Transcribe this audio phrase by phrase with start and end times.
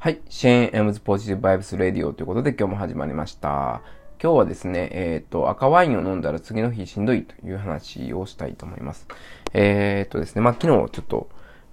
[0.00, 0.20] はい。
[0.28, 3.82] シェーン・エムズ・ポジティブ・バイブス・レディオということで今日も始まりました。
[4.22, 9.08] 今日はですね、えっ、ー、と、赤ワインを飲んだら次の日しんどいという話をしたいと思います。
[9.54, 11.28] えっ、ー、とですね、まあ、昨日ちょっと、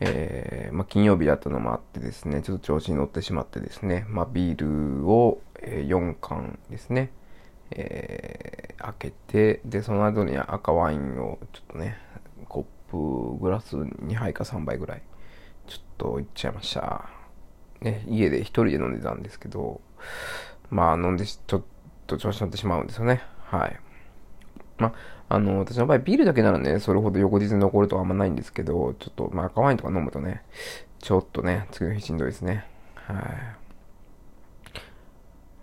[0.00, 7.12] えー、まあ、金曜日だったのもあってですね、ちょっと調子に乗ってしまってですね、まあ、ビールを、え4缶ですね、
[7.70, 11.98] え開けて、で、その後に赤ワインをちょっとね、
[12.48, 15.02] コップ、グラス2杯か3杯ぐらい、
[15.68, 17.17] ちょっといっちゃいました。
[17.80, 19.80] ね、家で一人で飲んでたんですけど、
[20.70, 21.62] まあ飲んでちょっ
[22.06, 23.22] と調子乗ってしまうんですよね。
[23.44, 23.78] はい。
[24.78, 30.42] まあ、あの、私の場合ビールだけならね、それほど翌日に残るとはあんまないんですけど、ちょっと、まあ赤ワインとか飲むとね、
[31.00, 32.64] ちょっとね、次の日しんどいですね。
[32.94, 33.24] はい。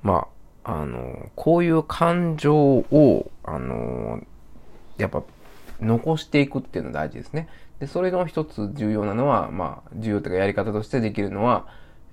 [0.02, 0.27] ま
[0.63, 4.21] あ、あの、こういう感情を、あの、
[4.97, 5.23] やっぱ、
[5.81, 7.49] 残していくっていうのが大事ですね。
[7.79, 11.67] で、それの一つ重要なのは、まあ、重要というかやり方としてできるのは、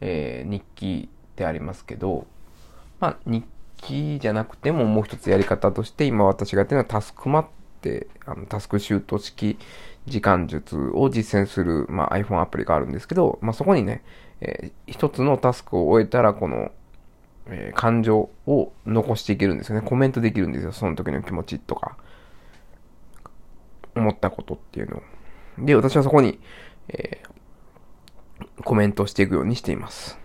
[0.05, 2.27] えー、日記でありますけど、
[2.99, 3.45] まあ、日
[3.77, 7.47] 記じゃなくてももう一つやり方として、今私がやってるのはタスクマっ
[7.81, 9.59] て、あのタスクシュート式
[10.07, 14.03] 時間術を実践する、まあ、iPhone アプリがあるんですけど、まあ、そこにね、
[14.41, 16.73] えー、一つのタスクを終えたら、この、
[17.47, 19.87] えー、感情を残していけるんですよね。
[19.87, 20.73] コメントできるんですよ。
[20.73, 21.97] その時の気持ちとか、
[23.95, 25.03] 思ったことっていうのを。
[25.59, 26.41] で、私はそこに、
[26.89, 27.32] えー、
[28.73, 30.19] コメントしていくようにしています。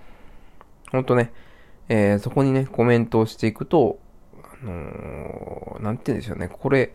[0.89, 1.33] ほんとね、
[1.89, 3.99] えー、そこにね、コメントをしていくと、
[4.63, 6.93] あのー、なんて言うんでしょうね、これ、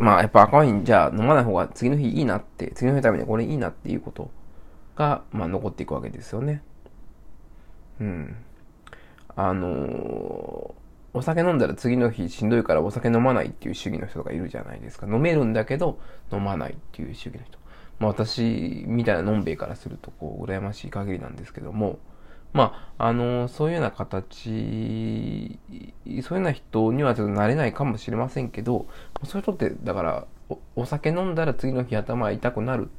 [0.00, 4.32] まあやっぱ赤ワインじゃあ飲まない方が次の日いいなって、次の日のためにこれいいなっていうこと
[4.96, 6.64] が、まあ残っていくわけですよね。
[8.00, 8.36] うん。
[9.36, 10.74] あのー、
[11.14, 15.06] お酒飲んだら次の日しんどいからお酒飲まないっていう主義の人がいるじゃないですか。
[15.06, 16.00] 飲めるんだけど
[16.32, 17.61] 飲まないっていう主義の人。
[17.98, 21.98] まあ私みたいなのんべいからするとこう羨ましい限りなんですけども、
[22.52, 28.86] まあ、あの、そういうような形、そういうような人にはちょっとなれないかもしれませんけど、
[29.24, 32.92] そういう人って、だからお、お酒飲んだら次の日頭痛くなるってい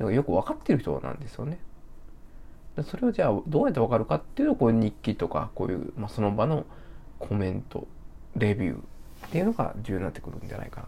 [0.00, 1.58] うのがよく分かってる人なんですよね。
[2.82, 6.66] それをじゃあどうやって分かるかっていうと、こういう日記とか、こういう、まあ、その場の
[7.18, 7.88] コメント、
[8.36, 10.86] レビューっていうのが重要になってくるんじゃないかな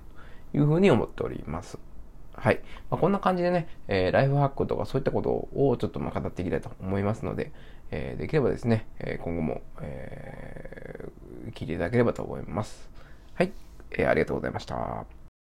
[0.53, 1.79] というふうに思っております。
[2.41, 2.61] はい。
[2.89, 7.53] まあ、こんな感じでね、えー、ライフハックとかそういったことをちょっとまあ語っていきたいと思いますので、
[7.91, 11.05] えー、できればですね、え、今後も、え、
[11.53, 12.89] 聞いていただければと思います。
[13.35, 13.53] はい。
[13.91, 15.20] えー、ありがとうございました。